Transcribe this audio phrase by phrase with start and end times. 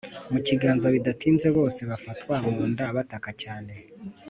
[0.31, 3.73] mukiganza bidatinze bose bafatwa munda bataka cyane.